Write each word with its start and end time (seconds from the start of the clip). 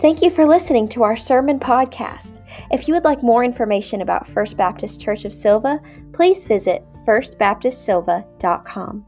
Thank 0.00 0.22
you 0.22 0.30
for 0.30 0.46
listening 0.46 0.88
to 0.88 1.02
our 1.02 1.14
sermon 1.14 1.60
podcast. 1.60 2.42
If 2.70 2.88
you 2.88 2.94
would 2.94 3.04
like 3.04 3.22
more 3.22 3.44
information 3.44 4.00
about 4.00 4.26
First 4.26 4.56
Baptist 4.56 4.98
Church 4.98 5.26
of 5.26 5.32
Sylva, 5.32 5.78
please 6.14 6.46
visit 6.46 6.82
firstbaptistsylva.com. 7.06 9.04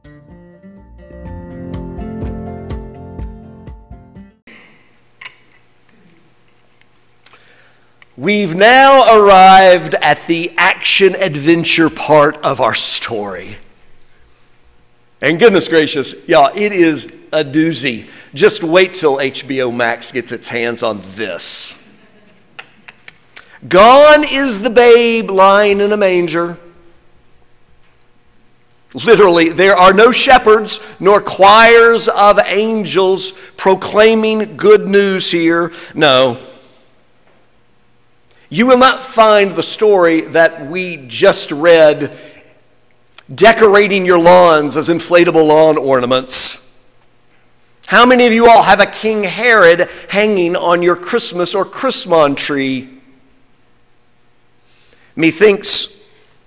We've 8.18 8.54
now 8.54 9.18
arrived 9.18 9.95
at 9.95 10.27
the 10.27 10.52
action 10.59 11.14
adventure 11.14 11.88
part 11.88 12.36
of 12.45 12.61
our 12.61 12.74
story. 12.74 13.56
And 15.22 15.38
goodness 15.38 15.68
gracious, 15.68 16.29
y'all, 16.29 16.50
it 16.54 16.72
is 16.72 17.06
a 17.32 17.43
doozy. 17.43 18.11
Just 18.35 18.63
wait 18.63 18.95
till 18.95 19.18
HBO 19.18 19.75
Max 19.75 20.11
gets 20.13 20.32
its 20.32 20.49
hands 20.49 20.82
on 20.82 21.00
this. 21.14 21.79
Gone 23.68 24.25
is 24.29 24.63
the 24.63 24.71
babe 24.71 25.31
lying 25.31 25.81
in 25.81 25.93
a 25.93 25.96
manger. 25.96 26.57
Literally, 28.95 29.50
there 29.50 29.76
are 29.76 29.93
no 29.93 30.13
shepherds 30.13 30.81
nor 31.00 31.21
choirs 31.21 32.09
of 32.09 32.39
angels 32.47 33.33
proclaiming 33.56 34.56
good 34.56 34.89
news 34.89 35.31
here. 35.31 35.73
No. 35.95 36.39
You 38.48 38.67
will 38.67 38.78
not 38.78 39.03
find 39.03 39.53
the 39.53 39.62
story 39.62 40.23
that 40.23 40.67
we 40.67 40.98
just 41.06 41.51
read 41.51 42.19
decorating 43.34 44.05
your 44.05 44.19
lawns 44.19 44.77
as 44.77 44.91
inflatable 44.91 45.47
lawn 45.47 45.78
ornaments. 45.78 46.72
How 47.92 48.06
many 48.06 48.27
of 48.27 48.33
you 48.33 48.48
all 48.48 48.62
have 48.62 48.81
a 48.81 48.87
King 48.87 49.23
Herod 49.23 49.87
hanging 50.09 50.57
on 50.57 50.81
your 50.81 50.97
Christmas 50.97 51.55
or 51.55 51.67
Christmas 51.67 52.43
tree? 52.43 52.89
Methinks 55.15 56.03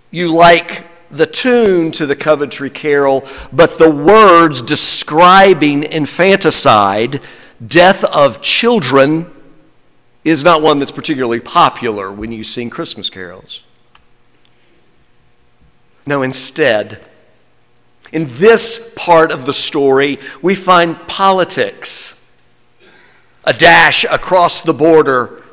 you 0.09 0.33
like 0.33 0.87
the 1.11 1.27
tune 1.27 1.91
to 1.91 2.07
the 2.07 2.15
Coventry 2.15 2.71
Carol, 2.71 3.27
but 3.53 3.77
the 3.77 3.91
words 3.91 4.63
describing 4.63 5.83
infanticide, 5.83 7.21
death 7.67 8.03
of 8.05 8.41
children, 8.41 9.31
is 10.23 10.43
not 10.43 10.63
one 10.63 10.79
that's 10.79 10.91
particularly 10.91 11.41
popular 11.41 12.11
when 12.11 12.31
you 12.31 12.43
sing 12.43 12.71
Christmas 12.71 13.11
carols. 13.11 13.61
No, 16.07 16.23
instead, 16.23 17.05
in 18.11 18.27
this 18.37 18.93
part 18.95 19.31
of 19.31 19.45
the 19.45 19.53
story, 19.53 20.19
we 20.41 20.55
find 20.55 20.95
politics, 21.07 22.39
a 23.43 23.53
dash 23.53 24.03
across 24.05 24.61
the 24.61 24.73
border, 24.73 25.43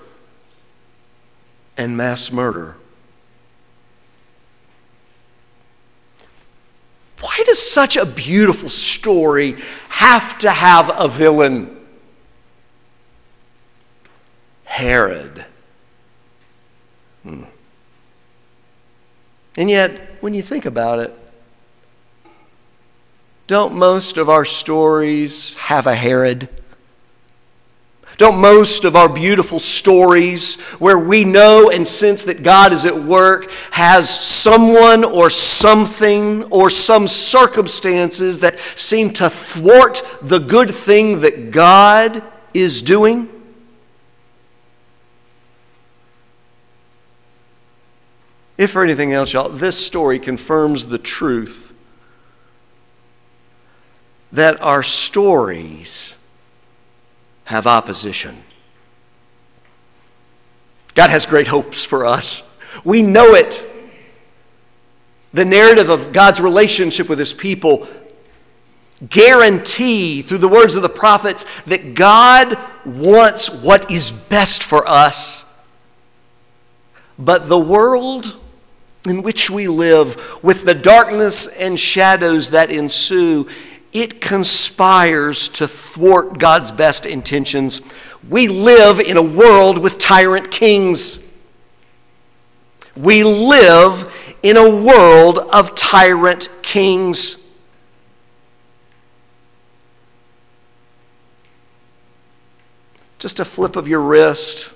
and 1.77 1.97
mass 1.97 2.31
murder. 2.31 2.77
Why 7.21 7.43
does 7.47 7.61
such 7.61 7.97
a 7.97 8.05
beautiful 8.05 8.69
story 8.69 9.57
have 9.89 10.39
to 10.39 10.51
have 10.51 10.91
a 10.99 11.09
villain? 11.09 11.79
Herod. 14.65 15.45
Hmm. 17.23 17.45
And 19.57 19.71
yet, 19.71 19.93
when 20.21 20.35
you 20.35 20.43
think 20.43 20.65
about 20.65 20.99
it, 20.99 21.17
don't 23.47 23.75
most 23.75 24.17
of 24.17 24.29
our 24.29 24.45
stories 24.45 25.55
have 25.55 25.87
a 25.87 25.95
Herod? 25.95 26.49
Don't 28.19 28.41
most 28.41 28.85
of 28.85 28.95
our 28.95 29.09
beautiful 29.09 29.59
stories, 29.59 30.61
where 30.79 30.99
we 30.99 31.25
know 31.25 31.71
and 31.71 31.87
sense 31.89 32.23
that 32.25 32.43
God 32.43 32.73
is 32.73 32.85
at 32.85 32.95
work, 32.95 33.51
has 33.73 34.09
someone 34.09 35.03
or 35.03 35.31
something 35.31 36.45
or 36.45 36.69
some 36.71 37.09
circumstances 37.09 38.41
that 38.41 38.61
seem 38.61 39.13
to 39.15 39.31
thwart 39.31 40.03
the 40.21 40.39
good 40.39 40.71
thing 40.71 41.21
that 41.23 41.51
God 41.51 42.23
is 42.53 42.83
doing? 42.83 43.29
If 48.59 48.71
for 48.71 48.85
anything 48.85 49.13
else, 49.13 49.33
y'all, 49.33 49.49
this 49.49 49.85
story 49.85 50.19
confirms 50.19 50.87
the 50.87 50.99
truth 50.99 51.72
that 54.33 54.61
our 54.63 54.83
stories 54.83 56.17
have 57.45 57.67
opposition. 57.67 58.37
God 60.95 61.11
has 61.11 61.27
great 61.27 61.47
hopes 61.47 61.85
for 61.85 62.07
us. 62.07 62.59
We 62.85 63.03
know 63.03 63.35
it. 63.35 63.63
The 65.33 65.45
narrative 65.45 65.89
of 65.89 66.13
God's 66.13 66.41
relationship 66.41 67.09
with 67.09 67.19
his 67.19 67.33
people 67.33 67.87
guarantee 69.09 70.23
through 70.23 70.39
the 70.39 70.49
words 70.49 70.77
of 70.77 70.83
the 70.83 70.89
prophets 70.89 71.45
that 71.67 71.95
God 71.95 72.57
wants 72.85 73.63
what 73.63 73.91
is 73.91 74.11
best 74.11 74.63
for 74.63 74.87
us. 74.87 75.45
But 77.19 77.49
the 77.49 77.59
world 77.59 78.39
in 79.09 79.23
which 79.23 79.51
we 79.51 79.67
live, 79.67 80.43
with 80.45 80.65
the 80.65 80.75
darkness 80.75 81.57
and 81.59 81.79
shadows 81.79 82.51
that 82.51 82.71
ensue, 82.71 83.49
it 83.93 84.21
conspires 84.21 85.49
to 85.51 85.69
thwart 85.69 86.39
God's 86.39 86.71
best 86.71 87.05
intentions. 87.05 87.83
We 88.29 88.49
live 88.49 89.01
in 89.01 89.17
a 89.17 89.23
world 89.23 89.79
with 89.79 89.99
tyrant 89.99 90.51
kings. 90.51 91.37
We 92.97 93.25
live 93.25 94.13
in 94.43 94.57
a 94.57 94.69
world 94.69 95.39
of 95.39 95.75
tyrant 95.75 96.49
kings. 96.63 97.39
Just 103.19 103.39
a 103.39 103.45
flip 103.45 103.77
of 103.77 103.87
your 103.87 104.01
wrist 104.01 104.71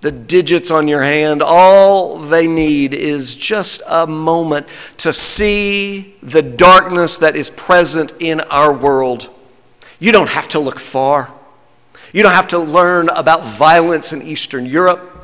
the 0.00 0.12
digits 0.12 0.70
on 0.70 0.86
your 0.86 1.02
hand, 1.02 1.42
all 1.42 2.18
they 2.18 2.46
need 2.46 2.94
is 2.94 3.34
just 3.34 3.82
a 3.86 4.06
moment 4.06 4.68
to 4.98 5.12
see 5.12 6.14
the 6.22 6.42
darkness 6.42 7.18
that 7.18 7.34
is 7.34 7.50
present 7.50 8.12
in 8.20 8.40
our 8.42 8.72
world. 8.72 9.28
You 9.98 10.12
don't 10.12 10.28
have 10.28 10.48
to 10.48 10.60
look 10.60 10.78
far. 10.78 11.32
You 12.12 12.22
don't 12.22 12.32
have 12.32 12.48
to 12.48 12.58
learn 12.58 13.08
about 13.08 13.44
violence 13.44 14.12
in 14.12 14.22
Eastern 14.22 14.66
Europe 14.66 15.14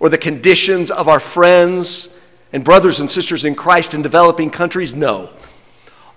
or 0.00 0.08
the 0.08 0.18
conditions 0.18 0.90
of 0.90 1.06
our 1.06 1.20
friends 1.20 2.18
and 2.52 2.64
brothers 2.64 2.98
and 2.98 3.10
sisters 3.10 3.44
in 3.44 3.54
Christ 3.54 3.92
in 3.92 4.00
developing 4.00 4.50
countries. 4.50 4.94
No. 4.94 5.30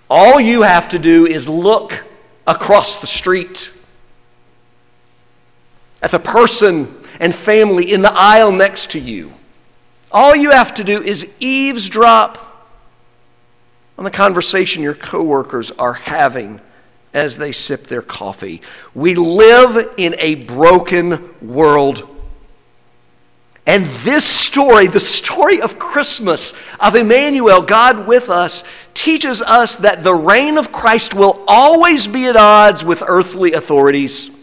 All 0.08 0.40
you 0.40 0.62
have 0.62 0.88
to 0.88 0.98
do 0.98 1.26
is 1.26 1.48
look 1.48 2.04
across 2.46 3.00
the 3.00 3.06
street 3.06 3.70
at 6.02 6.10
the 6.10 6.18
person 6.18 7.03
and 7.20 7.34
family 7.34 7.92
in 7.92 8.02
the 8.02 8.12
aisle 8.12 8.52
next 8.52 8.90
to 8.92 8.98
you. 8.98 9.32
All 10.10 10.34
you 10.34 10.50
have 10.50 10.74
to 10.74 10.84
do 10.84 11.02
is 11.02 11.34
eavesdrop 11.40 12.38
on 13.96 14.04
the 14.04 14.10
conversation 14.10 14.82
your 14.82 14.94
coworkers 14.94 15.70
are 15.72 15.94
having 15.94 16.60
as 17.12 17.36
they 17.36 17.52
sip 17.52 17.84
their 17.84 18.02
coffee. 18.02 18.60
We 18.94 19.14
live 19.14 19.94
in 19.96 20.16
a 20.18 20.34
broken 20.34 21.30
world. 21.40 22.08
And 23.66 23.86
this 23.86 24.24
story, 24.24 24.88
the 24.88 25.00
story 25.00 25.62
of 25.62 25.78
Christmas, 25.78 26.68
of 26.78 26.96
Emmanuel, 26.96 27.62
God 27.62 28.06
with 28.06 28.28
us, 28.28 28.64
teaches 28.92 29.40
us 29.40 29.76
that 29.76 30.04
the 30.04 30.14
reign 30.14 30.58
of 30.58 30.70
Christ 30.70 31.14
will 31.14 31.42
always 31.46 32.06
be 32.06 32.26
at 32.26 32.36
odds 32.36 32.84
with 32.84 33.02
earthly 33.06 33.52
authorities. 33.52 34.33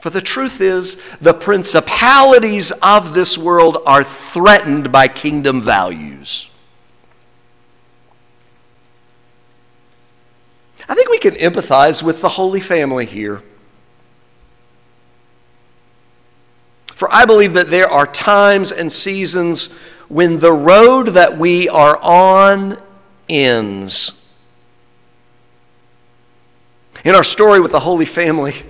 For 0.00 0.08
the 0.08 0.22
truth 0.22 0.60
is, 0.62 1.02
the 1.20 1.34
principalities 1.34 2.70
of 2.82 3.12
this 3.14 3.36
world 3.36 3.78
are 3.84 4.02
threatened 4.02 4.90
by 4.90 5.08
kingdom 5.08 5.60
values. 5.60 6.48
I 10.88 10.94
think 10.94 11.10
we 11.10 11.18
can 11.18 11.34
empathize 11.34 12.02
with 12.02 12.22
the 12.22 12.30
Holy 12.30 12.60
Family 12.60 13.04
here. 13.04 13.42
For 16.94 17.12
I 17.12 17.26
believe 17.26 17.52
that 17.54 17.68
there 17.68 17.88
are 17.88 18.06
times 18.06 18.72
and 18.72 18.90
seasons 18.90 19.72
when 20.08 20.38
the 20.38 20.52
road 20.52 21.08
that 21.08 21.38
we 21.38 21.68
are 21.68 21.98
on 22.02 22.78
ends. 23.28 24.28
In 27.04 27.14
our 27.14 27.22
story 27.22 27.60
with 27.60 27.72
the 27.72 27.80
Holy 27.80 28.04
Family, 28.04 28.64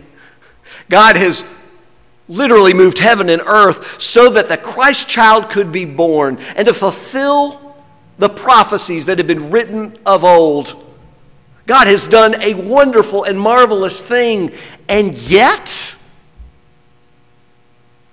God 0.90 1.16
has 1.16 1.48
literally 2.28 2.74
moved 2.74 2.98
heaven 2.98 3.30
and 3.30 3.40
earth 3.42 4.02
so 4.02 4.28
that 4.30 4.48
the 4.48 4.58
Christ 4.58 5.08
child 5.08 5.48
could 5.48 5.72
be 5.72 5.84
born 5.84 6.38
and 6.54 6.66
to 6.66 6.74
fulfill 6.74 7.76
the 8.18 8.28
prophecies 8.28 9.06
that 9.06 9.16
had 9.16 9.26
been 9.26 9.50
written 9.50 9.96
of 10.04 10.24
old. 10.24 10.76
God 11.66 11.86
has 11.86 12.06
done 12.08 12.40
a 12.42 12.54
wonderful 12.54 13.24
and 13.24 13.40
marvelous 13.40 14.02
thing, 14.06 14.52
and 14.88 15.14
yet 15.14 15.94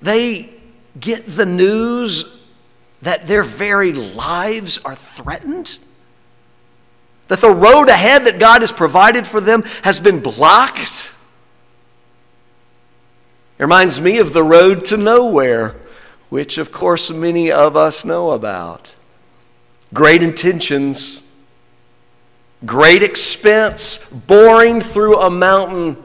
they 0.01 0.53
get 0.99 1.25
the 1.25 1.45
news 1.45 2.45
that 3.01 3.27
their 3.27 3.43
very 3.43 3.93
lives 3.93 4.77
are 4.85 4.95
threatened? 4.95 5.77
That 7.27 7.41
the 7.41 7.53
road 7.53 7.89
ahead 7.89 8.25
that 8.25 8.39
God 8.39 8.61
has 8.61 8.71
provided 8.71 9.27
for 9.27 9.41
them 9.41 9.63
has 9.83 9.99
been 9.99 10.21
blocked? 10.21 11.13
It 13.57 13.63
reminds 13.63 13.99
me 13.99 14.19
of 14.19 14.33
the 14.33 14.43
road 14.43 14.85
to 14.85 14.97
nowhere, 14.97 15.75
which, 16.29 16.59
of 16.59 16.71
course, 16.71 17.09
many 17.09 17.51
of 17.51 17.75
us 17.75 18.05
know 18.05 18.31
about. 18.31 18.93
Great 19.93 20.21
intentions, 20.21 21.33
great 22.65 23.01
expense, 23.01 24.13
boring 24.13 24.79
through 24.79 25.19
a 25.19 25.31
mountain. 25.31 26.03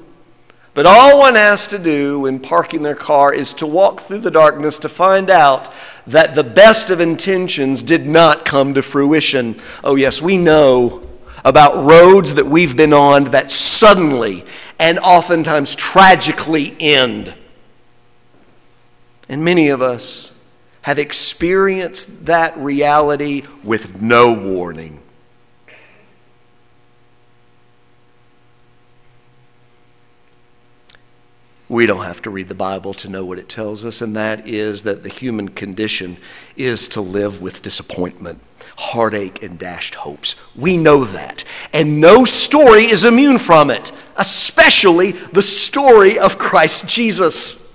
But 0.72 0.86
all 0.86 1.18
one 1.18 1.34
has 1.34 1.68
to 1.68 1.78
do 1.78 2.20
when 2.20 2.38
parking 2.38 2.82
their 2.82 2.94
car 2.94 3.34
is 3.34 3.52
to 3.54 3.66
walk 3.66 4.00
through 4.00 4.20
the 4.20 4.30
darkness 4.30 4.78
to 4.78 4.88
find 4.88 5.28
out 5.28 5.70
that 6.06 6.34
the 6.34 6.44
best 6.44 6.88
of 6.88 7.00
intentions 7.00 7.82
did 7.82 8.06
not 8.06 8.46
come 8.46 8.72
to 8.72 8.82
fruition. 8.82 9.60
Oh, 9.84 9.96
yes, 9.96 10.22
we 10.22 10.38
know 10.38 11.06
about 11.44 11.84
roads 11.84 12.36
that 12.36 12.46
we've 12.46 12.76
been 12.76 12.94
on 12.94 13.24
that 13.24 13.50
suddenly 13.50 14.46
and 14.78 14.98
oftentimes 15.00 15.76
tragically 15.76 16.74
end. 16.80 17.34
And 19.32 19.42
many 19.42 19.70
of 19.70 19.80
us 19.80 20.30
have 20.82 20.98
experienced 20.98 22.26
that 22.26 22.54
reality 22.58 23.44
with 23.64 24.02
no 24.02 24.30
warning. 24.30 25.00
We 31.66 31.86
don't 31.86 32.04
have 32.04 32.20
to 32.20 32.30
read 32.30 32.48
the 32.50 32.54
Bible 32.54 32.92
to 32.92 33.08
know 33.08 33.24
what 33.24 33.38
it 33.38 33.48
tells 33.48 33.86
us, 33.86 34.02
and 34.02 34.14
that 34.16 34.46
is 34.46 34.82
that 34.82 35.02
the 35.02 35.08
human 35.08 35.48
condition 35.48 36.18
is 36.54 36.86
to 36.88 37.00
live 37.00 37.40
with 37.40 37.62
disappointment, 37.62 38.38
heartache, 38.76 39.42
and 39.42 39.58
dashed 39.58 39.94
hopes. 39.94 40.36
We 40.54 40.76
know 40.76 41.04
that. 41.04 41.42
And 41.72 42.02
no 42.02 42.26
story 42.26 42.82
is 42.82 43.02
immune 43.02 43.38
from 43.38 43.70
it, 43.70 43.92
especially 44.18 45.12
the 45.12 45.40
story 45.40 46.18
of 46.18 46.36
Christ 46.36 46.86
Jesus. 46.86 47.71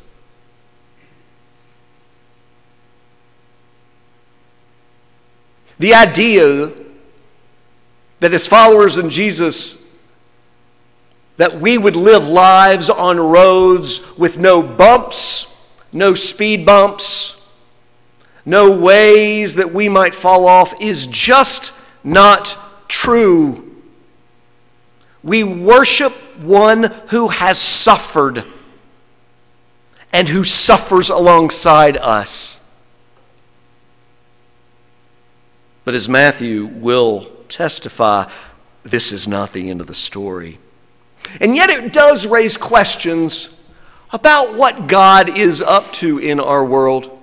The 5.79 5.93
idea 5.93 6.71
that 8.19 8.33
as 8.33 8.47
followers 8.47 8.97
in 8.97 9.09
Jesus, 9.09 9.87
that 11.37 11.59
we 11.59 11.77
would 11.77 11.95
live 11.95 12.27
lives 12.27 12.89
on 12.89 13.19
roads 13.19 14.17
with 14.17 14.39
no 14.39 14.61
bumps, 14.61 15.67
no 15.93 16.13
speed 16.15 16.65
bumps, 16.65 17.47
no 18.45 18.75
ways 18.75 19.55
that 19.55 19.73
we 19.73 19.87
might 19.87 20.15
fall 20.15 20.47
off 20.47 20.81
is 20.81 21.05
just 21.05 21.73
not 22.03 22.57
true. 22.87 23.75
We 25.21 25.43
worship 25.43 26.13
one 26.41 26.83
who 27.09 27.27
has 27.27 27.59
suffered 27.59 28.45
and 30.13 30.29
who 30.29 30.43
suffers 30.43 31.09
alongside 31.09 31.97
us. 31.97 32.66
But 35.87 35.95
as 35.95 36.09
Matthew 36.09 36.65
will 36.65 37.27
testify, 37.47 38.29
this 38.83 39.13
is 39.13 39.25
not 39.25 39.53
the 39.53 39.69
end 39.69 39.79
of 39.79 39.87
the 39.87 39.95
story. 39.95 40.57
And 41.39 41.55
yet 41.55 41.69
it 41.69 41.93
does 41.93 42.27
raise 42.27 42.57
questions 42.57 43.71
about 44.11 44.53
what 44.53 44.87
God 44.87 45.29
is 45.29 45.61
up 45.61 45.93
to 45.93 46.17
in 46.17 46.41
our 46.41 46.65
world. 46.65 47.17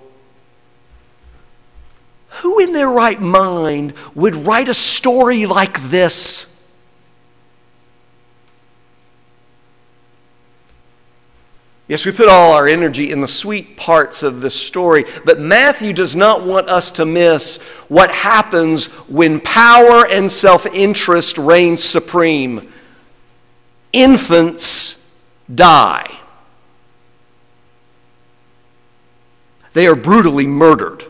Who 2.40 2.58
in 2.58 2.72
their 2.72 2.88
right 2.88 3.20
mind 3.20 3.93
would 4.14 4.34
write 4.34 4.70
a 4.70 4.75
story 4.75 5.44
like 5.44 5.82
this? 5.90 6.53
Yes, 11.86 12.06
we 12.06 12.12
put 12.12 12.28
all 12.31 12.54
our 12.54 12.66
energy 12.66 13.10
in 13.10 13.20
the 13.20 13.28
sweet 13.28 13.76
parts 13.76 14.22
of 14.22 14.40
this 14.40 14.58
story, 14.58 15.04
but 15.26 15.38
Matthew 15.38 15.92
does 15.92 16.16
not 16.16 16.42
want 16.42 16.70
us 16.70 16.90
to 16.92 17.04
miss 17.04 17.62
what 17.88 18.10
happens 18.10 18.86
when 19.06 19.38
power 19.40 20.06
and 20.06 20.32
self 20.32 20.64
interest 20.66 21.36
reign 21.36 21.76
supreme. 21.76 22.72
Infants 23.92 25.14
die, 25.54 26.19
they 29.75 29.87
are 29.87 29.94
brutally 29.94 30.46
murdered. 30.46 31.04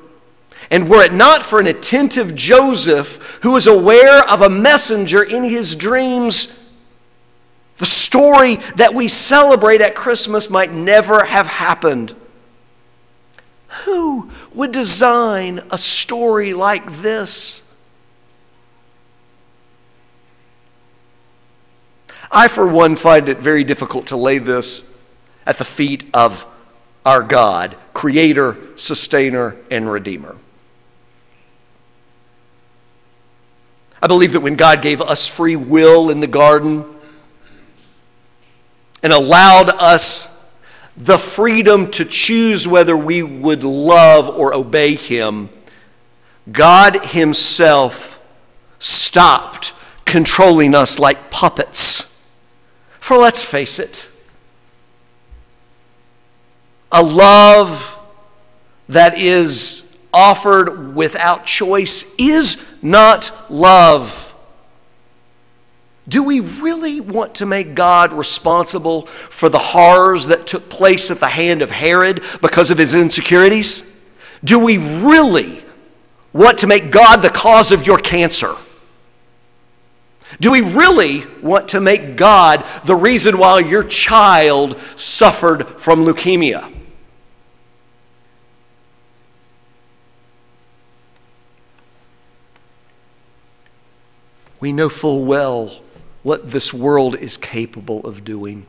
And 0.70 0.88
were 0.88 1.04
it 1.04 1.12
not 1.12 1.44
for 1.44 1.60
an 1.60 1.68
attentive 1.68 2.34
Joseph 2.34 3.38
who 3.42 3.52
was 3.52 3.68
aware 3.68 4.28
of 4.28 4.42
a 4.42 4.50
messenger 4.50 5.22
in 5.22 5.44
his 5.44 5.76
dreams, 5.76 6.63
the 7.78 7.86
story 7.86 8.56
that 8.76 8.94
we 8.94 9.08
celebrate 9.08 9.80
at 9.80 9.94
Christmas 9.94 10.48
might 10.48 10.72
never 10.72 11.24
have 11.24 11.46
happened. 11.46 12.14
Who 13.84 14.30
would 14.52 14.70
design 14.70 15.60
a 15.70 15.78
story 15.78 16.54
like 16.54 16.86
this? 16.86 17.62
I, 22.30 22.48
for 22.48 22.66
one, 22.66 22.96
find 22.96 23.28
it 23.28 23.38
very 23.38 23.64
difficult 23.64 24.08
to 24.08 24.16
lay 24.16 24.38
this 24.38 24.96
at 25.46 25.58
the 25.58 25.64
feet 25.64 26.04
of 26.14 26.46
our 27.04 27.22
God, 27.22 27.76
Creator, 27.92 28.56
Sustainer, 28.76 29.56
and 29.70 29.90
Redeemer. 29.90 30.36
I 34.00 34.06
believe 34.06 34.32
that 34.32 34.40
when 34.40 34.56
God 34.56 34.82
gave 34.82 35.00
us 35.00 35.26
free 35.26 35.56
will 35.56 36.10
in 36.10 36.20
the 36.20 36.26
garden, 36.26 36.84
and 39.04 39.12
allowed 39.12 39.68
us 39.68 40.50
the 40.96 41.18
freedom 41.18 41.90
to 41.90 42.06
choose 42.06 42.66
whether 42.66 42.96
we 42.96 43.22
would 43.22 43.62
love 43.62 44.28
or 44.30 44.54
obey 44.54 44.94
Him, 44.94 45.50
God 46.50 46.96
Himself 47.04 48.18
stopped 48.78 49.74
controlling 50.06 50.74
us 50.74 50.98
like 50.98 51.30
puppets. 51.30 52.26
For 52.98 53.18
let's 53.18 53.44
face 53.44 53.78
it, 53.78 54.08
a 56.90 57.02
love 57.02 57.98
that 58.88 59.18
is 59.18 59.98
offered 60.14 60.94
without 60.94 61.44
choice 61.44 62.14
is 62.18 62.82
not 62.82 63.50
love. 63.50 64.23
Do 66.06 66.22
we 66.22 66.40
really 66.40 67.00
want 67.00 67.36
to 67.36 67.46
make 67.46 67.74
God 67.74 68.12
responsible 68.12 69.06
for 69.06 69.48
the 69.48 69.58
horrors 69.58 70.26
that 70.26 70.46
took 70.46 70.68
place 70.68 71.10
at 71.10 71.18
the 71.18 71.28
hand 71.28 71.62
of 71.62 71.70
Herod 71.70 72.22
because 72.42 72.70
of 72.70 72.76
his 72.76 72.94
insecurities? 72.94 73.90
Do 74.42 74.58
we 74.58 74.76
really 74.76 75.64
want 76.34 76.58
to 76.58 76.66
make 76.66 76.90
God 76.90 77.22
the 77.22 77.30
cause 77.30 77.72
of 77.72 77.86
your 77.86 77.98
cancer? 77.98 78.52
Do 80.40 80.50
we 80.50 80.60
really 80.60 81.24
want 81.40 81.68
to 81.68 81.80
make 81.80 82.16
God 82.16 82.66
the 82.84 82.96
reason 82.96 83.38
why 83.38 83.60
your 83.60 83.84
child 83.84 84.78
suffered 84.96 85.66
from 85.80 86.04
leukemia? 86.04 86.70
We 94.60 94.72
know 94.72 94.88
full 94.88 95.24
well 95.24 95.70
what 96.24 96.50
this 96.50 96.74
world 96.74 97.14
is 97.14 97.36
capable 97.36 98.00
of 98.00 98.24
doing. 98.24 98.66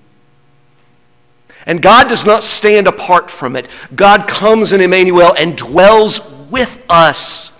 And 1.65 1.81
God 1.81 2.07
does 2.07 2.23
not 2.23 2.43
stand 2.43 2.85
apart 2.85 3.31
from 3.31 3.55
it. 3.55 3.67
God 3.95 4.27
comes 4.27 4.71
in 4.71 4.81
Emmanuel 4.81 5.33
and 5.35 5.57
dwells 5.57 6.31
with 6.51 6.85
us. 6.87 7.51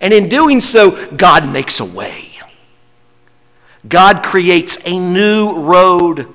And 0.00 0.14
in 0.14 0.30
doing 0.30 0.60
so, 0.60 1.14
God 1.14 1.46
makes 1.46 1.78
a 1.80 1.84
way. 1.84 2.30
God 3.86 4.22
creates 4.22 4.78
a 4.86 4.98
new 4.98 5.58
road. 5.58 6.32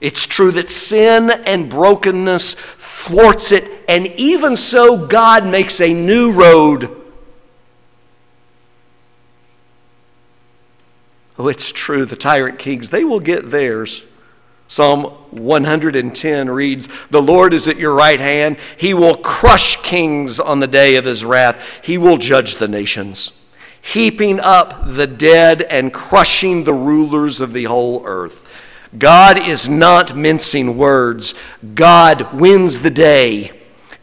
It's 0.00 0.26
true 0.26 0.50
that 0.52 0.68
sin 0.68 1.30
and 1.30 1.70
brokenness 1.70 2.54
thwarts 2.54 3.52
it, 3.52 3.64
and 3.88 4.06
even 4.16 4.56
so, 4.56 5.06
God 5.06 5.46
makes 5.46 5.80
a 5.80 5.94
new 5.94 6.32
road 6.32 6.94
Oh, 11.38 11.48
it's 11.48 11.70
true, 11.70 12.04
the 12.04 12.16
tyrant 12.16 12.58
kings, 12.58 12.90
they 12.90 13.04
will 13.04 13.20
get 13.20 13.50
theirs. 13.50 14.04
Psalm 14.66 15.04
110 15.30 16.50
reads, 16.50 16.88
The 17.10 17.22
Lord 17.22 17.54
is 17.54 17.66
at 17.66 17.78
your 17.78 17.94
right 17.94 18.20
hand. 18.20 18.58
He 18.76 18.92
will 18.92 19.16
crush 19.16 19.76
kings 19.82 20.38
on 20.38 20.60
the 20.60 20.66
day 20.66 20.96
of 20.96 21.06
his 21.06 21.24
wrath. 21.24 21.80
He 21.82 21.96
will 21.96 22.18
judge 22.18 22.56
the 22.56 22.68
nations. 22.68 23.32
heaping 23.80 24.38
up 24.40 24.82
the 24.86 25.06
dead 25.06 25.62
and 25.62 25.94
crushing 25.94 26.64
the 26.64 26.74
rulers 26.74 27.40
of 27.40 27.52
the 27.52 27.64
whole 27.64 28.04
earth. 28.04 28.44
God 28.96 29.38
is 29.38 29.68
not 29.68 30.16
mincing 30.16 30.76
words. 30.76 31.34
God 31.74 32.34
wins 32.34 32.80
the 32.80 32.90
day. 32.90 33.52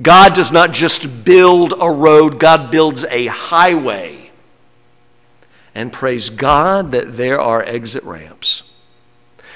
God 0.02 0.34
does 0.34 0.52
not 0.52 0.74
just 0.74 1.24
build 1.24 1.74
a 1.80 1.90
road, 1.90 2.40
God 2.40 2.72
builds 2.72 3.06
a 3.06 3.28
highway. 3.28 4.25
And 5.76 5.92
praise 5.92 6.30
God 6.30 6.94
that 6.94 7.18
there 7.18 7.40
are 7.40 7.62
exit 7.62 8.04
ramps. 8.04 8.64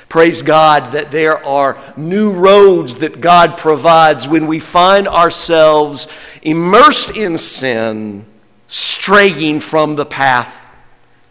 Praise 0.09 0.41
God 0.41 0.91
that 0.91 1.11
there 1.11 1.43
are 1.45 1.77
new 1.95 2.31
roads 2.31 2.97
that 2.97 3.21
God 3.21 3.57
provides 3.57 4.27
when 4.27 4.45
we 4.47 4.59
find 4.59 5.07
ourselves 5.07 6.11
immersed 6.41 7.15
in 7.15 7.37
sin, 7.37 8.25
straying 8.67 9.61
from 9.61 9.95
the 9.95 10.05
path, 10.05 10.65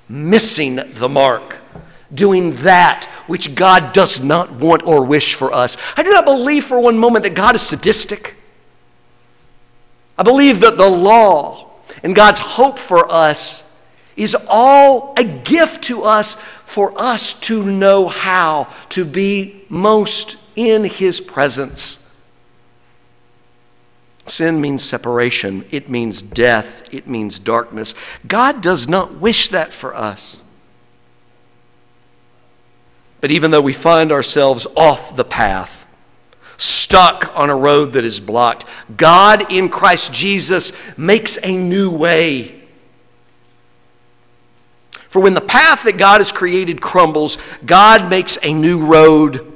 missing 0.09 0.81
the 0.95 1.09
mark, 1.09 1.59
doing 2.15 2.55
that 2.57 3.05
which 3.27 3.55
God 3.55 3.93
does 3.93 4.23
not 4.23 4.53
want 4.53 4.85
or 4.85 5.05
wish 5.05 5.35
for 5.35 5.53
us. 5.53 5.77
I 5.97 6.03
do 6.03 6.11
not 6.11 6.25
believe 6.25 6.65
for 6.65 6.81
one 6.81 6.97
moment 6.97 7.25
that 7.25 7.35
God 7.35 7.55
is 7.57 7.63
sadistic. 7.63 8.37
I 10.17 10.23
believe 10.23 10.61
that 10.61 10.79
the 10.79 10.89
law 10.89 11.73
and 12.03 12.15
God's 12.15 12.41
hope 12.41 12.79
for 12.79 13.11
us 13.11 13.68
is 14.19 14.37
all 14.51 15.15
a 15.17 15.25
gift 15.25 15.85
to 15.85 16.03
us 16.03 16.35
for 16.35 16.93
us 17.01 17.39
to 17.41 17.63
know 17.63 18.09
how 18.09 18.69
to 18.91 19.05
be 19.05 19.65
most 19.71 20.37
in 20.57 20.85
His 20.85 21.21
presence. 21.21 22.05
Sin 24.27 24.61
means 24.61 24.85
separation, 24.85 25.65
it 25.71 25.89
means 25.89 26.21
death, 26.21 26.93
it 26.93 27.07
means 27.07 27.39
darkness. 27.39 27.95
God 28.27 28.61
does 28.61 28.89
not 28.89 29.15
wish 29.15 29.49
that 29.49 29.73
for 29.73 29.95
us. 29.95 30.43
But 33.21 33.31
even 33.31 33.51
though 33.51 33.63
we 33.63 33.73
find 33.73 34.13
ourselves 34.13 34.67
off 34.77 35.17
the 35.17 35.25
path, 35.25 35.87
stuck 36.57 37.35
on 37.37 37.51
a 37.51 37.57
road 37.57 37.93
that 37.93 38.05
is 38.05 38.21
blocked, 38.21 38.65
God 38.97 39.51
in 39.51 39.69
Christ 39.69 40.13
Jesus 40.13 40.99
makes 40.99 41.39
a 41.43 41.57
new 41.57 41.91
way. 41.91 42.58
For 45.09 45.21
when 45.21 45.35
the 45.35 45.41
path 45.41 45.85
that 45.85 45.97
God 45.97 46.21
has 46.21 46.33
created 46.33 46.81
crumbles, 46.81 47.39
God 47.65 48.11
makes 48.11 48.39
a 48.43 48.53
new 48.53 48.87
road. 48.87 49.53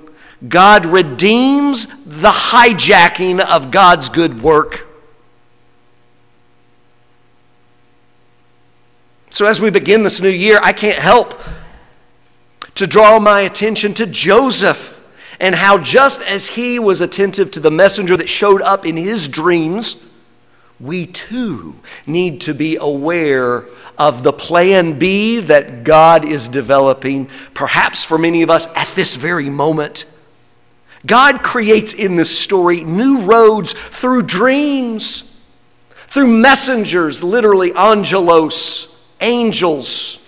God 0.48 0.86
redeems 0.86 1.86
the 2.04 2.30
hijacking 2.30 3.40
of 3.40 3.70
God's 3.70 4.08
good 4.08 4.42
work. 4.42 4.88
So, 9.30 9.46
as 9.46 9.60
we 9.60 9.70
begin 9.70 10.02
this 10.02 10.20
new 10.20 10.28
year, 10.28 10.58
I 10.62 10.72
can't 10.72 10.98
help 10.98 11.40
to 12.74 12.86
draw 12.86 13.18
my 13.18 13.40
attention 13.40 13.94
to 13.94 14.06
Joseph 14.06 15.00
and 15.40 15.54
how, 15.54 15.78
just 15.78 16.22
as 16.22 16.48
he 16.48 16.78
was 16.78 17.00
attentive 17.00 17.50
to 17.52 17.60
the 17.60 17.70
messenger 17.70 18.16
that 18.16 18.28
showed 18.28 18.62
up 18.62 18.84
in 18.84 18.96
his 18.96 19.28
dreams, 19.28 20.11
we 20.82 21.06
too 21.06 21.78
need 22.06 22.40
to 22.42 22.54
be 22.54 22.76
aware 22.76 23.66
of 23.96 24.22
the 24.22 24.32
plan 24.32 24.98
B 24.98 25.38
that 25.38 25.84
God 25.84 26.24
is 26.24 26.48
developing, 26.48 27.30
perhaps 27.54 28.02
for 28.02 28.18
many 28.18 28.42
of 28.42 28.50
us 28.50 28.66
at 28.76 28.88
this 28.88 29.14
very 29.14 29.48
moment. 29.48 30.04
God 31.06 31.42
creates 31.42 31.94
in 31.94 32.16
this 32.16 32.36
story 32.36 32.82
new 32.84 33.22
roads 33.22 33.72
through 33.72 34.22
dreams, 34.22 35.40
through 35.94 36.26
messengers, 36.26 37.22
literally 37.22 37.72
angelos, 37.74 39.00
angels 39.20 40.18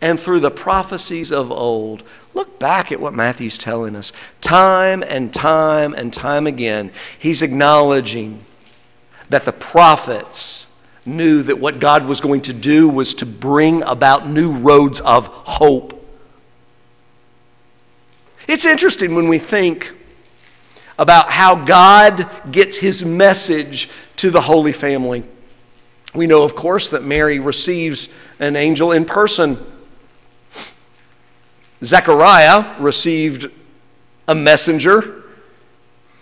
and 0.00 0.18
through 0.18 0.40
the 0.40 0.50
prophecies 0.50 1.30
of 1.30 1.52
old. 1.52 2.02
Look 2.34 2.58
back 2.58 2.90
at 2.90 3.00
what 3.00 3.14
Matthew's 3.14 3.56
telling 3.56 3.94
us. 3.94 4.12
Time 4.40 5.02
and 5.04 5.32
time 5.32 5.94
and 5.94 6.12
time 6.12 6.46
again, 6.46 6.90
he's 7.18 7.40
acknowledging 7.40 8.40
that 9.32 9.46
the 9.46 9.52
prophets 9.52 10.66
knew 11.06 11.42
that 11.42 11.58
what 11.58 11.80
God 11.80 12.06
was 12.06 12.20
going 12.20 12.42
to 12.42 12.52
do 12.52 12.86
was 12.86 13.14
to 13.14 13.26
bring 13.26 13.82
about 13.82 14.28
new 14.28 14.52
roads 14.52 15.00
of 15.00 15.26
hope. 15.26 15.98
It's 18.46 18.66
interesting 18.66 19.14
when 19.14 19.28
we 19.28 19.38
think 19.38 19.94
about 20.98 21.30
how 21.30 21.54
God 21.64 22.28
gets 22.52 22.76
his 22.76 23.06
message 23.06 23.88
to 24.16 24.28
the 24.28 24.42
Holy 24.42 24.72
Family. 24.72 25.24
We 26.14 26.26
know, 26.26 26.42
of 26.42 26.54
course, 26.54 26.90
that 26.90 27.02
Mary 27.02 27.38
receives 27.38 28.14
an 28.38 28.54
angel 28.54 28.92
in 28.92 29.06
person 29.06 29.56
Zechariah 31.82 32.76
received 32.78 33.50
a 34.28 34.34
messenger, 34.34 35.24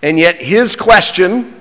and 0.01 0.17
yet 0.17 0.37
his 0.37 0.75
question 0.75 1.60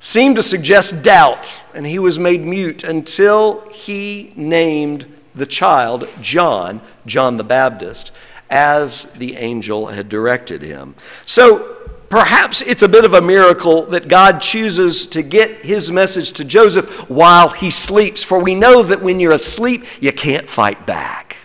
seemed 0.00 0.36
to 0.36 0.42
suggest 0.42 1.02
doubt, 1.02 1.64
and 1.74 1.86
he 1.86 1.98
was 1.98 2.18
made 2.18 2.44
mute 2.44 2.84
until 2.84 3.68
he 3.70 4.32
named 4.36 5.06
the 5.34 5.46
child 5.46 6.08
John, 6.20 6.80
John 7.06 7.36
the 7.36 7.44
Baptist, 7.44 8.12
as 8.50 9.12
the 9.14 9.36
angel 9.36 9.86
had 9.86 10.08
directed 10.08 10.62
him. 10.62 10.94
So 11.26 11.76
perhaps 12.08 12.62
it's 12.62 12.82
a 12.82 12.88
bit 12.88 13.04
of 13.04 13.14
a 13.14 13.20
miracle 13.20 13.86
that 13.86 14.08
God 14.08 14.40
chooses 14.40 15.06
to 15.08 15.22
get 15.22 15.64
his 15.64 15.90
message 15.90 16.32
to 16.32 16.44
Joseph 16.44 17.08
while 17.10 17.50
he 17.50 17.70
sleeps, 17.70 18.22
for 18.22 18.42
we 18.42 18.54
know 18.54 18.82
that 18.82 19.02
when 19.02 19.20
you're 19.20 19.32
asleep, 19.32 19.84
you 20.00 20.12
can't 20.12 20.48
fight 20.48 20.86
back. 20.86 21.36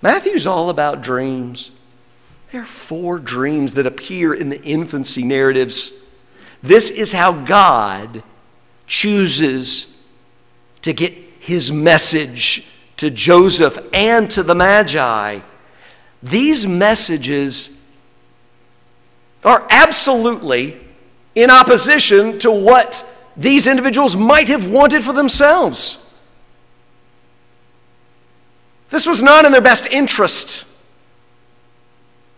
Matthew's 0.00 0.46
all 0.46 0.70
about 0.70 1.02
dreams. 1.02 1.72
There 2.50 2.62
are 2.62 2.64
four 2.64 3.18
dreams 3.18 3.74
that 3.74 3.86
appear 3.86 4.32
in 4.32 4.48
the 4.48 4.62
infancy 4.62 5.22
narratives. 5.22 6.06
This 6.62 6.90
is 6.90 7.12
how 7.12 7.44
God 7.44 8.22
chooses 8.86 10.02
to 10.82 10.92
get 10.92 11.12
his 11.12 11.70
message 11.70 12.70
to 12.96 13.10
Joseph 13.10 13.78
and 13.92 14.30
to 14.30 14.42
the 14.42 14.54
Magi. 14.54 15.40
These 16.22 16.66
messages 16.66 17.86
are 19.44 19.66
absolutely 19.70 20.80
in 21.34 21.50
opposition 21.50 22.38
to 22.40 22.50
what 22.50 23.04
these 23.36 23.66
individuals 23.66 24.16
might 24.16 24.48
have 24.48 24.68
wanted 24.68 25.04
for 25.04 25.12
themselves. 25.12 26.04
This 28.90 29.06
was 29.06 29.22
not 29.22 29.44
in 29.44 29.52
their 29.52 29.60
best 29.60 29.86
interest 29.88 30.64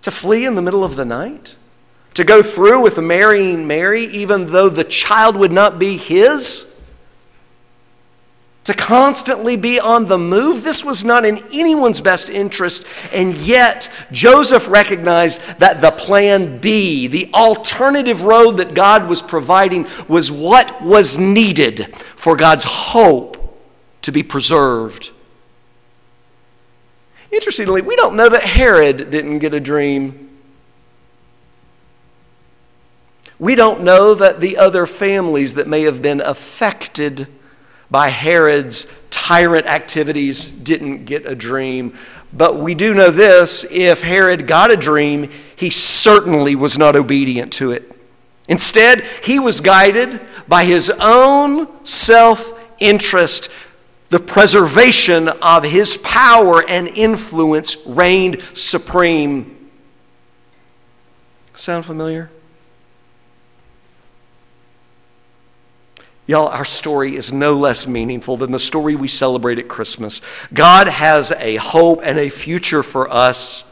to 0.03 0.11
flee 0.11 0.45
in 0.45 0.55
the 0.55 0.63
middle 0.63 0.85
of 0.85 0.97
the 0.97 1.05
night, 1.05 1.57
to 2.15 2.25
go 2.25 2.43
through 2.43 2.83
with 2.83 2.99
marrying 2.99 3.67
Mary, 3.67 4.05
even 4.07 4.53
though 4.53 4.69
the 4.69 4.85
child 4.85 5.37
would 5.37 5.53
not 5.53 5.79
be 5.79 5.97
his 5.97 6.71
to 8.65 8.75
constantly 8.75 9.57
be 9.57 9.81
on 9.81 10.07
the 10.07 10.19
move. 10.19 10.63
This 10.63 10.85
was 10.85 11.03
not 11.05 11.25
in 11.25 11.39
anyone's 11.53 12.01
best 12.01 12.29
interest. 12.29 12.87
And 13.13 13.35
yet, 13.35 13.91
Joseph 14.13 14.69
recognized 14.69 15.41
that 15.59 15.81
the 15.81 15.91
plan 15.91 16.59
B, 16.59 17.07
the 17.07 17.31
alternative 17.33 18.23
road 18.23 18.59
that 18.59 18.75
God 18.75 19.09
was 19.09 19.23
providing, 19.23 19.89
was 20.09 20.31
what 20.31 20.83
was 20.83 21.19
needed 21.19 21.97
for 22.17 22.37
God's 22.37 22.65
hope 22.65 23.59
to 24.03 24.13
be 24.13 24.23
preserved. 24.23 25.11
Interestingly, 27.33 27.83
we 27.83 27.97
don't 27.97 28.17
know 28.17 28.29
that 28.29 28.43
Herod 28.43 29.11
didn't 29.11 29.39
get 29.39 29.55
a 29.55 29.61
dream. 29.61 30.29
We 33.39 33.55
don't 33.55 33.83
know 33.83 34.15
that 34.15 34.41
the 34.41 34.59
other 34.59 34.85
families 34.85 35.55
that 35.55 35.67
may 35.67 35.83
have 35.83 36.03
been 36.03 36.21
affected 36.21 37.27
by 37.91 38.09
Herod's 38.11 39.07
tyrant 39.11 39.67
activities 39.67 40.49
didn't 40.49 41.05
get 41.05 41.27
a 41.27 41.35
dream. 41.35 41.97
But 42.33 42.59
we 42.59 42.75
do 42.75 42.95
know 42.95 43.11
this 43.11 43.65
if 43.71 44.03
Herod 44.03 44.47
got 44.47 44.71
a 44.71 44.77
dream, 44.77 45.31
he 45.57 45.71
certainly 45.71 46.55
was 46.55 46.77
not 46.77 46.97
obedient 46.97 47.53
to 47.55 47.73
it. 47.73 47.91
Instead, 48.49 49.03
he 49.23 49.39
was 49.39 49.61
guided 49.61 50.21
by 50.49 50.65
his 50.65 50.91
own 50.91 51.69
self 51.85 52.53
interest. 52.79 53.51
The 54.11 54.21
preservation 54.21 55.29
of 55.29 55.63
his 55.63 55.97
power 55.97 56.69
and 56.69 56.89
influence 56.89 57.77
reigned 57.87 58.43
supreme. 58.55 59.71
Sound 61.55 61.85
familiar? 61.85 62.31
Y'all, 66.27 66.49
our 66.49 66.65
story 66.65 67.17
is 67.17 67.33
no 67.33 67.55
less 67.55 67.87
meaningful 67.87 68.37
than 68.37 68.53
the 68.53 68.59
story 68.59 68.95
we 68.95 69.09
celebrate 69.09 69.59
at 69.59 69.69
Christmas. 69.69 70.21
God 70.53 70.89
has 70.89 71.33
a 71.33 71.57
hope 71.57 72.01
and 72.03 72.19
a 72.19 72.31
future 72.31 72.83
for 72.83 73.13
us. 73.13 73.65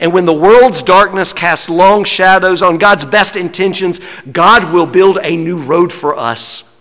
And 0.00 0.12
when 0.12 0.24
the 0.24 0.32
world's 0.32 0.82
darkness 0.82 1.32
casts 1.32 1.70
long 1.70 2.04
shadows 2.04 2.62
on 2.62 2.78
God's 2.78 3.04
best 3.04 3.36
intentions, 3.36 4.00
God 4.30 4.72
will 4.72 4.86
build 4.86 5.18
a 5.22 5.36
new 5.36 5.58
road 5.58 5.92
for 5.92 6.18
us. 6.18 6.73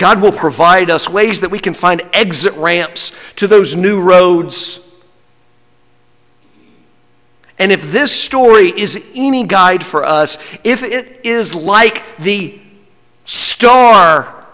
God 0.00 0.22
will 0.22 0.32
provide 0.32 0.88
us 0.88 1.10
ways 1.10 1.40
that 1.40 1.50
we 1.50 1.58
can 1.58 1.74
find 1.74 2.00
exit 2.14 2.54
ramps 2.54 3.14
to 3.36 3.46
those 3.46 3.76
new 3.76 4.00
roads. 4.00 4.90
And 7.58 7.70
if 7.70 7.92
this 7.92 8.10
story 8.10 8.68
is 8.68 9.12
any 9.14 9.44
guide 9.44 9.84
for 9.84 10.02
us, 10.02 10.38
if 10.64 10.82
it 10.82 11.26
is 11.26 11.54
like 11.54 12.02
the 12.16 12.58
star 13.26 14.46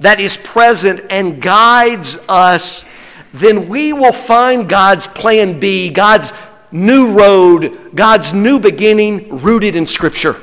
that 0.00 0.20
is 0.20 0.36
present 0.36 1.00
and 1.08 1.40
guides 1.40 2.22
us, 2.28 2.84
then 3.32 3.70
we 3.70 3.94
will 3.94 4.12
find 4.12 4.68
God's 4.68 5.06
plan 5.06 5.58
B, 5.58 5.88
God's 5.88 6.34
new 6.70 7.12
road, 7.12 7.92
God's 7.94 8.34
new 8.34 8.60
beginning 8.60 9.40
rooted 9.40 9.74
in 9.74 9.86
Scripture. 9.86 10.36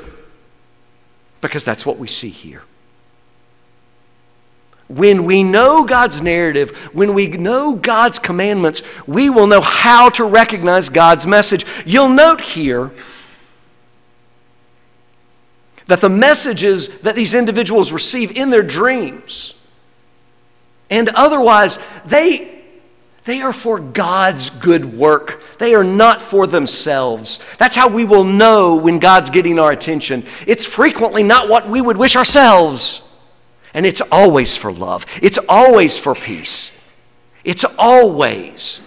Because 1.40 1.64
that's 1.64 1.86
what 1.86 1.98
we 1.98 2.08
see 2.08 2.30
here. 2.30 2.64
When 4.90 5.24
we 5.24 5.42
know 5.42 5.84
God's 5.84 6.20
narrative, 6.20 6.70
when 6.92 7.14
we 7.14 7.28
know 7.28 7.74
God's 7.74 8.18
commandments, 8.18 8.82
we 9.06 9.30
will 9.30 9.46
know 9.46 9.60
how 9.60 10.10
to 10.10 10.24
recognize 10.24 10.88
God's 10.88 11.26
message. 11.26 11.64
You'll 11.86 12.08
note 12.08 12.40
here 12.40 12.90
that 15.86 16.00
the 16.00 16.10
messages 16.10 17.00
that 17.00 17.14
these 17.14 17.34
individuals 17.34 17.92
receive 17.92 18.36
in 18.36 18.50
their 18.50 18.62
dreams 18.62 19.54
and 20.90 21.08
otherwise, 21.10 21.78
they, 22.04 22.62
they 23.24 23.40
are 23.42 23.52
for 23.52 23.78
God's 23.78 24.50
good 24.50 24.98
work. 24.98 25.40
They 25.58 25.74
are 25.74 25.84
not 25.84 26.20
for 26.20 26.48
themselves. 26.48 27.38
That's 27.58 27.76
how 27.76 27.88
we 27.88 28.04
will 28.04 28.24
know 28.24 28.74
when 28.74 28.98
God's 28.98 29.30
getting 29.30 29.58
our 29.60 29.70
attention. 29.70 30.24
It's 30.48 30.66
frequently 30.66 31.22
not 31.22 31.48
what 31.48 31.70
we 31.70 31.80
would 31.80 31.96
wish 31.96 32.16
ourselves. 32.16 33.06
And 33.72 33.86
it's 33.86 34.00
always 34.12 34.56
for 34.56 34.72
love, 34.72 35.06
it's 35.22 35.38
always 35.48 35.98
for 35.98 36.14
peace, 36.14 36.90
it's 37.44 37.64
always 37.78 38.86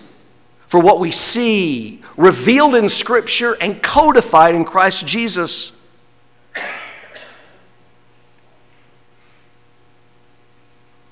for 0.67 0.79
what 0.79 0.99
we 0.99 1.11
see 1.11 2.01
revealed 2.17 2.75
in 2.75 2.89
Scripture 2.89 3.55
and 3.61 3.81
codified 3.81 4.55
in 4.55 4.65
Christ 4.65 5.07
Jesus. 5.07 5.71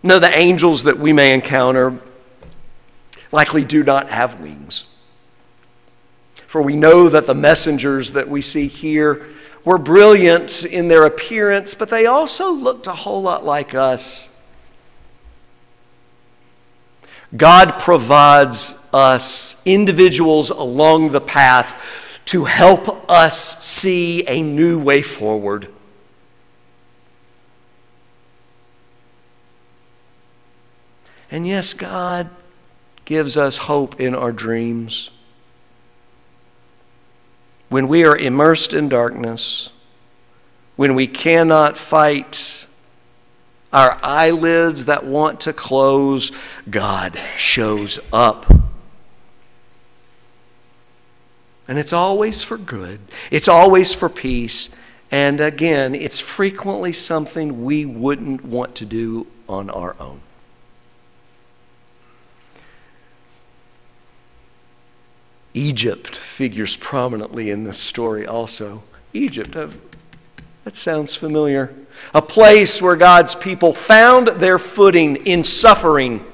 No, 0.04 0.18
the 0.18 0.36
angels 0.36 0.84
that 0.84 0.98
we 0.98 1.14
may 1.14 1.34
encounter 1.34 2.00
likely 3.32 3.64
do 3.64 3.84
not 3.84 4.10
have 4.10 4.40
wings. 4.40 4.86
For 6.34 6.62
we 6.62 6.76
know 6.76 7.08
that 7.08 7.28
the 7.28 7.36
messengers 7.36 8.14
that 8.14 8.28
we 8.28 8.42
see 8.42 8.68
here 8.68 9.30
were 9.64 9.78
brilliant 9.78 10.64
in 10.64 10.88
their 10.88 11.06
appearance, 11.06 11.76
but 11.76 11.90
they 11.90 12.06
also 12.06 12.52
looked 12.52 12.88
a 12.88 12.94
whole 12.94 13.22
lot 13.22 13.46
like 13.46 13.74
us. 13.74 14.28
God 17.36 17.80
provides 17.80 18.78
us 18.94 19.62
individuals 19.66 20.50
along 20.50 21.12
the 21.12 21.22
path 21.22 22.22
to 22.26 22.46
help 22.46 23.10
us 23.10 23.64
see 23.64 24.28
a 24.28 24.42
new 24.42 24.80
way 24.80 25.02
forward. 25.02 25.68
And 31.30 31.48
yes, 31.48 31.74
God 31.74 32.30
gives 33.06 33.38
us 33.38 33.58
hope 33.58 34.00
in 34.00 34.14
our 34.14 34.34
dreams. 34.34 35.10
When 37.72 37.88
we 37.88 38.04
are 38.04 38.18
immersed 38.18 38.74
in 38.74 38.90
darkness, 38.90 39.72
when 40.76 40.94
we 40.94 41.08
cannot 41.08 41.78
fight 41.78 42.68
our 43.72 43.98
eyelids 44.04 44.88
that 44.88 45.06
want 45.06 45.40
to 45.40 45.54
close, 45.54 46.34
God 46.70 47.18
shows 47.38 47.98
up. 48.12 48.46
And 51.66 51.80
it's 51.80 51.94
always 51.94 52.44
for 52.44 52.58
good, 52.58 53.00
it's 53.32 53.48
always 53.48 53.94
for 53.94 54.10
peace. 54.10 54.76
And 55.10 55.40
again, 55.40 55.96
it's 55.96 56.20
frequently 56.20 56.92
something 56.92 57.64
we 57.64 57.86
wouldn't 57.86 58.44
want 58.44 58.76
to 58.76 58.86
do 58.86 59.28
on 59.48 59.70
our 59.70 59.96
own. 59.98 60.20
Egypt 65.54 66.16
figures 66.16 66.78
prominently 66.78 67.50
in 67.50 67.64
this 67.66 67.78
story 67.78 68.26
also. 68.26 68.84
Egypt, 69.14 69.56
that 70.64 70.76
sounds 70.76 71.16
familiar. 71.16 71.74
A 72.14 72.22
place 72.22 72.82
where 72.82 72.96
God's 72.96 73.36
people 73.36 73.74
found 73.74 74.28
their 74.28 74.58
footing 74.58 75.18
in 75.18 75.44
suffering. 75.44 76.26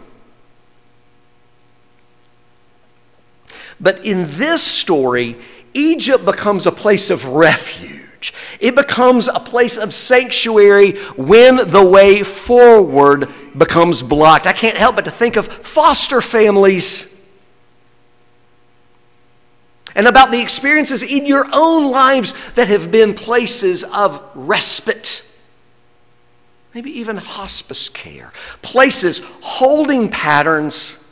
But 3.79 4.05
in 4.05 4.25
this 4.37 4.63
story, 4.63 5.35
Egypt 5.73 6.25
becomes 6.25 6.65
a 6.65 6.71
place 6.71 7.09
of 7.09 7.25
refuge. 7.25 8.33
It 8.59 8.75
becomes 8.75 9.27
a 9.27 9.39
place 9.39 9.77
of 9.77 9.93
sanctuary 9.93 10.93
when 11.15 11.57
the 11.57 11.85
way 11.85 12.23
forward 12.23 13.29
becomes 13.57 14.01
blocked. 14.01 14.47
I 14.47 14.53
can't 14.53 14.77
help 14.77 14.95
but 14.95 15.05
to 15.05 15.11
think 15.11 15.35
of 15.35 15.47
foster 15.47 16.21
families 16.21 17.16
and 19.97 20.05
about 20.07 20.31
the 20.31 20.39
experiences 20.39 21.01
in 21.01 21.25
your 21.25 21.47
own 21.51 21.89
lives 21.89 22.51
that 22.51 22.67
have 22.67 22.91
been 22.91 23.15
places 23.15 23.83
of 23.83 24.23
respite. 24.35 25.27
Maybe 26.75 26.91
even 26.99 27.17
hospice 27.17 27.89
care, 27.89 28.31
places 28.61 29.25
holding 29.41 30.09
patterns 30.09 31.03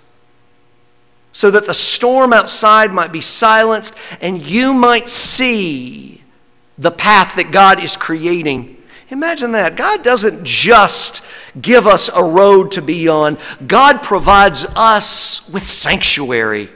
so 1.31 1.49
that 1.49 1.65
the 1.65 1.73
storm 1.73 2.31
outside 2.31 2.93
might 2.93 3.11
be 3.11 3.21
silenced 3.21 3.97
and 4.21 4.45
you 4.45 4.71
might 4.71 5.09
see 5.09 6.21
the 6.77 6.91
path 6.91 7.35
that 7.37 7.51
God 7.51 7.83
is 7.83 7.97
creating. 7.97 8.77
Imagine 9.09 9.53
that. 9.53 9.75
God 9.75 10.03
doesn't 10.03 10.45
just 10.45 11.25
give 11.59 11.87
us 11.87 12.07
a 12.09 12.23
road 12.23 12.69
to 12.71 12.83
be 12.83 13.07
on, 13.07 13.39
God 13.65 14.03
provides 14.03 14.63
us 14.75 15.49
with 15.49 15.65
sanctuary. 15.65 16.69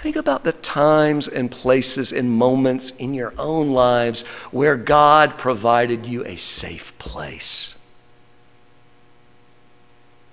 Think 0.00 0.16
about 0.16 0.44
the 0.44 0.52
times 0.52 1.28
and 1.28 1.50
places 1.50 2.10
and 2.10 2.30
moments 2.30 2.90
in 2.92 3.12
your 3.12 3.34
own 3.36 3.68
lives 3.68 4.22
where 4.50 4.74
God 4.74 5.36
provided 5.36 6.06
you 6.06 6.24
a 6.24 6.36
safe 6.36 6.96
place 6.96 7.78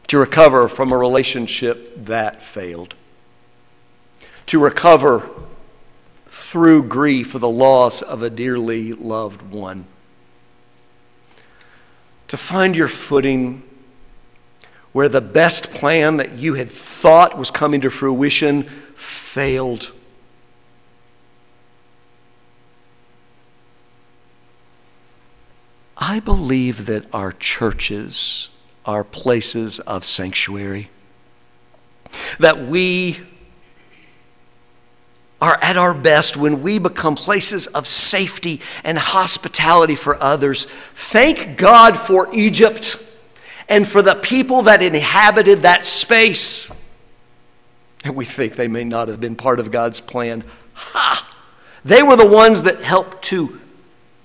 to 0.07 0.19
recover 0.19 0.69
from 0.69 0.93
a 0.93 0.97
relationship 0.97 2.05
that 2.05 2.41
failed, 2.41 2.95
to 4.45 4.57
recover 4.57 5.29
through 6.27 6.83
grief 6.83 7.31
for 7.31 7.39
the 7.39 7.49
loss 7.49 8.01
of 8.01 8.23
a 8.23 8.29
dearly 8.29 8.93
loved 8.93 9.41
one, 9.41 9.85
to 12.29 12.37
find 12.37 12.73
your 12.73 12.87
footing 12.87 13.63
where 14.93 15.09
the 15.09 15.19
best 15.19 15.71
plan 15.71 16.15
that 16.15 16.37
you 16.37 16.53
had 16.53 16.71
thought 16.71 17.37
was 17.37 17.51
coming 17.51 17.81
to 17.81 17.89
fruition 17.89 18.65
failed. 18.97 19.91
I 25.95 26.19
believe 26.19 26.87
that 26.87 27.05
our 27.13 27.31
churches 27.31 28.49
are 28.85 29.03
places 29.03 29.79
of 29.79 30.03
sanctuary. 30.03 30.89
That 32.39 32.67
we 32.67 33.19
are 35.39 35.59
at 35.61 35.77
our 35.77 35.93
best 35.93 36.35
when 36.35 36.63
we 36.63 36.79
become 36.79 37.13
places 37.15 37.67
of 37.67 37.87
safety 37.87 38.61
and 38.83 38.97
hospitality 38.97 39.95
for 39.95 40.21
others. 40.21 40.65
Thank 40.65 41.57
God 41.57 41.97
for 41.97 42.33
Egypt 42.33 43.03
and 43.69 43.87
for 43.87 44.01
the 44.01 44.15
people 44.15 44.63
that 44.63 44.81
inhabited 44.81 45.59
that 45.59 45.85
space. 45.85 46.76
And 48.07 48.15
we 48.15 48.23
think 48.23 48.55
they 48.55 48.69
may 48.69 48.85
not 48.85 49.09
have 49.09 49.19
been 49.19 49.35
part 49.35 49.59
of 49.59 49.69
God's 49.69 49.99
plan. 49.99 50.45
Ha! 50.75 51.29
They 51.83 52.01
were 52.01 52.15
the 52.15 52.25
ones 52.25 52.61
that 52.61 52.81
helped 52.81 53.21
to 53.25 53.59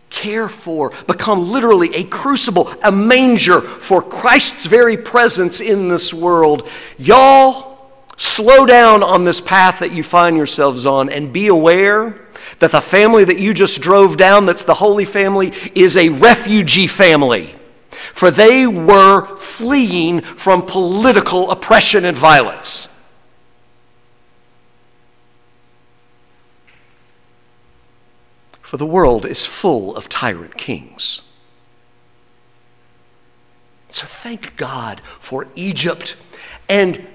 care 0.08 0.48
for, 0.48 0.92
become 1.08 1.50
literally 1.50 1.92
a 1.96 2.04
crucible, 2.04 2.72
a 2.84 2.92
manger 2.92 3.60
for 3.60 4.00
Christ's 4.00 4.66
very 4.66 4.96
presence 4.96 5.60
in 5.60 5.88
this 5.88 6.14
world. 6.14 6.68
Y'all, 6.96 7.90
slow 8.16 8.66
down 8.66 9.02
on 9.02 9.24
this 9.24 9.40
path 9.40 9.80
that 9.80 9.90
you 9.90 10.04
find 10.04 10.36
yourselves 10.36 10.86
on 10.86 11.10
and 11.10 11.32
be 11.32 11.48
aware 11.48 12.28
that 12.60 12.70
the 12.70 12.80
family 12.80 13.24
that 13.24 13.40
you 13.40 13.52
just 13.52 13.80
drove 13.80 14.16
down, 14.16 14.46
that's 14.46 14.62
the 14.62 14.74
Holy 14.74 15.04
Family, 15.04 15.52
is 15.74 15.96
a 15.96 16.08
refugee 16.10 16.86
family. 16.86 17.56
For 18.12 18.30
they 18.30 18.64
were 18.64 19.36
fleeing 19.38 20.20
from 20.20 20.62
political 20.62 21.50
oppression 21.50 22.04
and 22.04 22.16
violence. 22.16 22.91
For 28.72 28.78
the 28.78 28.86
world 28.86 29.26
is 29.26 29.44
full 29.44 29.94
of 29.94 30.08
tyrant 30.08 30.56
kings. 30.56 31.20
So 33.90 34.06
thank 34.06 34.56
God 34.56 35.02
for 35.18 35.46
Egypt 35.54 36.16
and 36.70 37.06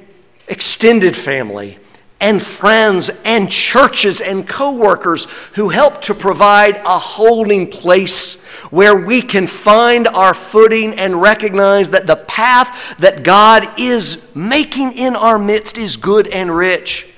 extended 0.48 1.18
family 1.18 1.80
and 2.20 2.44
friends 2.44 3.10
and 3.26 3.50
churches 3.50 4.22
and 4.22 4.48
co-workers 4.48 5.26
who 5.56 5.70
help 5.70 6.00
to 6.04 6.14
provide 6.14 6.76
a 6.76 7.00
holding 7.00 7.66
place 7.66 8.46
where 8.70 8.96
we 8.96 9.24
can 9.24 9.48
find 9.48 10.08
our 10.08 10.36
footing 10.36 10.94
and 10.94 11.20
recognize 11.20 11.90
that 11.90 12.06
the 12.06 12.18
path 12.18 13.00
that 13.00 13.24
God 13.24 13.68
is 13.80 14.32
making 14.36 14.92
in 14.92 15.16
our 15.16 15.40
midst 15.40 15.80
is 15.80 15.98
good 15.98 16.28
and 16.28 16.56
rich. 16.56 17.12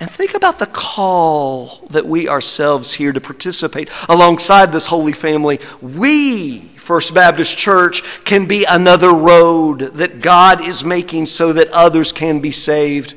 And 0.00 0.08
think 0.08 0.34
about 0.34 0.60
the 0.60 0.66
call 0.66 1.86
that 1.90 2.06
we 2.06 2.28
ourselves 2.28 2.94
here 2.94 3.12
to 3.12 3.20
participate 3.20 3.90
alongside 4.08 4.70
this 4.70 4.86
holy 4.86 5.12
family. 5.12 5.58
We, 5.82 6.60
First 6.76 7.14
Baptist 7.14 7.58
Church, 7.58 8.02
can 8.24 8.46
be 8.46 8.64
another 8.64 9.12
road 9.12 9.80
that 9.94 10.20
God 10.20 10.60
is 10.60 10.84
making 10.84 11.26
so 11.26 11.52
that 11.52 11.68
others 11.70 12.12
can 12.12 12.40
be 12.40 12.52
saved. 12.52 13.14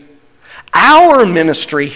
Our 0.74 1.24
ministry, 1.24 1.94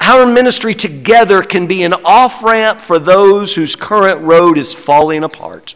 our 0.00 0.24
ministry 0.24 0.72
together 0.72 1.42
can 1.42 1.66
be 1.66 1.82
an 1.82 1.92
off 1.92 2.42
ramp 2.42 2.80
for 2.80 2.98
those 2.98 3.54
whose 3.54 3.76
current 3.76 4.22
road 4.22 4.56
is 4.56 4.72
falling 4.72 5.24
apart. 5.24 5.74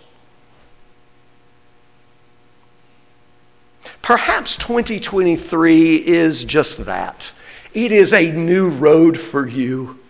Perhaps 4.02 4.56
2023 4.56 5.94
is 5.94 6.42
just 6.42 6.86
that. 6.86 7.32
It 7.72 7.92
is 7.92 8.12
a 8.12 8.32
new 8.32 8.68
road 8.68 9.16
for 9.16 9.46
you. 9.46 10.00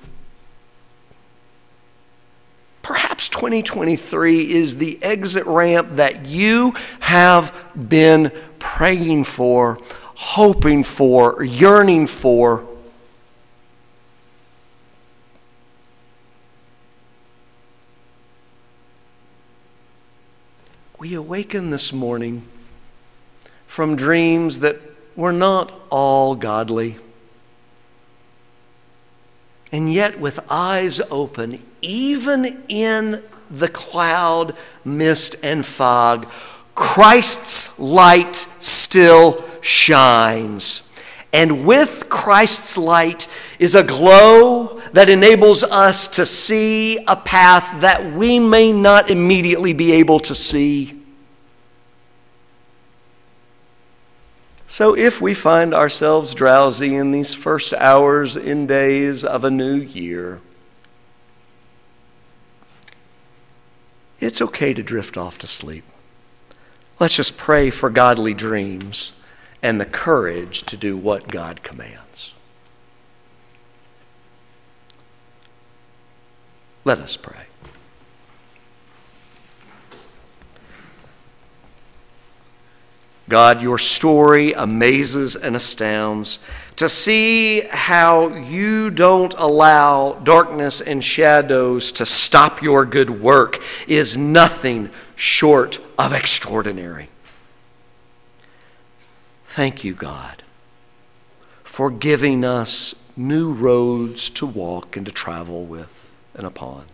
Perhaps 2.80 3.28
2023 3.28 4.50
is 4.50 4.78
the 4.78 4.98
exit 5.02 5.44
ramp 5.44 5.90
that 5.90 6.24
you 6.24 6.74
have 7.00 7.54
been 7.88 8.32
praying 8.58 9.24
for, 9.24 9.78
hoping 10.14 10.82
for, 10.82 11.44
yearning 11.44 12.06
for. 12.06 12.66
We 20.98 21.12
awaken 21.14 21.70
this 21.70 21.92
morning 21.92 22.48
from 23.72 23.96
dreams 23.96 24.60
that 24.60 24.76
were 25.16 25.32
not 25.32 25.72
all 25.88 26.34
godly. 26.34 26.94
And 29.72 29.90
yet, 29.90 30.20
with 30.20 30.44
eyes 30.50 31.00
open, 31.10 31.62
even 31.80 32.64
in 32.68 33.22
the 33.50 33.68
cloud, 33.68 34.54
mist, 34.84 35.36
and 35.42 35.64
fog, 35.64 36.28
Christ's 36.74 37.80
light 37.80 38.36
still 38.36 39.42
shines. 39.62 40.92
And 41.32 41.64
with 41.64 42.10
Christ's 42.10 42.76
light 42.76 43.26
is 43.58 43.74
a 43.74 43.82
glow 43.82 44.82
that 44.92 45.08
enables 45.08 45.62
us 45.62 46.08
to 46.08 46.26
see 46.26 46.98
a 47.06 47.16
path 47.16 47.80
that 47.80 48.12
we 48.12 48.38
may 48.38 48.70
not 48.70 49.10
immediately 49.10 49.72
be 49.72 49.92
able 49.92 50.20
to 50.20 50.34
see. 50.34 51.01
So, 54.72 54.96
if 54.96 55.20
we 55.20 55.34
find 55.34 55.74
ourselves 55.74 56.32
drowsy 56.32 56.94
in 56.94 57.10
these 57.10 57.34
first 57.34 57.74
hours 57.74 58.36
and 58.36 58.66
days 58.66 59.22
of 59.22 59.44
a 59.44 59.50
new 59.50 59.74
year, 59.74 60.40
it's 64.18 64.40
okay 64.40 64.72
to 64.72 64.82
drift 64.82 65.18
off 65.18 65.36
to 65.40 65.46
sleep. 65.46 65.84
Let's 66.98 67.16
just 67.16 67.36
pray 67.36 67.68
for 67.68 67.90
godly 67.90 68.32
dreams 68.32 69.20
and 69.62 69.78
the 69.78 69.84
courage 69.84 70.62
to 70.62 70.78
do 70.78 70.96
what 70.96 71.28
God 71.28 71.62
commands. 71.62 72.32
Let 76.86 76.98
us 76.98 77.18
pray. 77.18 77.51
God, 83.32 83.62
your 83.62 83.78
story 83.78 84.52
amazes 84.52 85.36
and 85.36 85.56
astounds. 85.56 86.38
To 86.76 86.86
see 86.86 87.62
how 87.62 88.28
you 88.28 88.90
don't 88.90 89.32
allow 89.38 90.20
darkness 90.22 90.82
and 90.82 91.02
shadows 91.02 91.92
to 91.92 92.04
stop 92.04 92.60
your 92.60 92.84
good 92.84 93.08
work 93.22 93.62
is 93.88 94.18
nothing 94.18 94.90
short 95.16 95.80
of 95.98 96.12
extraordinary. 96.12 97.08
Thank 99.46 99.82
you, 99.82 99.94
God, 99.94 100.42
for 101.64 101.90
giving 101.90 102.44
us 102.44 103.10
new 103.16 103.50
roads 103.50 104.28
to 104.28 104.44
walk 104.44 104.94
and 104.94 105.06
to 105.06 105.12
travel 105.12 105.64
with 105.64 106.12
and 106.34 106.46
upon. 106.46 106.84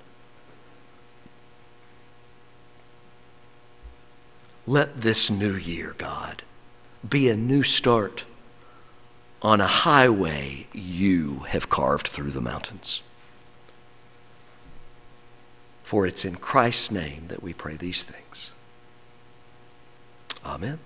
Let 4.68 5.00
this 5.00 5.30
new 5.30 5.54
year, 5.54 5.94
God, 5.96 6.42
be 7.08 7.30
a 7.30 7.36
new 7.36 7.62
start 7.62 8.24
on 9.40 9.62
a 9.62 9.66
highway 9.66 10.66
you 10.74 11.46
have 11.48 11.70
carved 11.70 12.06
through 12.06 12.32
the 12.32 12.42
mountains. 12.42 13.00
For 15.84 16.06
it's 16.06 16.26
in 16.26 16.34
Christ's 16.34 16.90
name 16.90 17.28
that 17.28 17.42
we 17.42 17.54
pray 17.54 17.76
these 17.76 18.02
things. 18.02 18.50
Amen. 20.44 20.78